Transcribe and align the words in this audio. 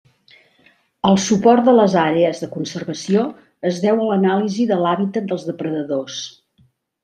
El 1.09 1.19
suport 1.25 1.67
de 1.67 1.75
les 1.75 1.97
àrees 2.05 2.41
de 2.45 2.49
conservació 2.55 3.27
es 3.73 3.79
deu 3.87 4.01
a 4.03 4.09
l'anàlisi 4.11 4.69
de 4.75 4.81
l'hàbitat 4.83 5.33
dels 5.33 5.49
depredadors. 5.53 6.21